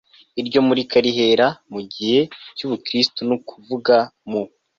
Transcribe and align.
iryo 0.41 0.59
murika 0.67 0.95
rihera 1.05 1.47
mu 1.73 1.79
gihe 1.93 2.19
cy 2.57 2.63
ubukristo 2.65 3.19
ni 3.27 3.33
ukuvuga 3.37 3.95
mu 4.29 4.41